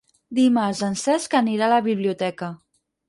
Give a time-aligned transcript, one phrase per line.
[0.37, 2.51] Dimarts en Cesc anirà a la biblioteca.